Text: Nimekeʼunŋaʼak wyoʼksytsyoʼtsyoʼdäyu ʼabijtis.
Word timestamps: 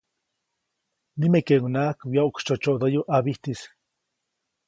Nimekeʼunŋaʼak 1.19 1.97
wyoʼksytsyoʼtsyoʼdäyu 2.11 3.01
ʼabijtis. 3.09 3.59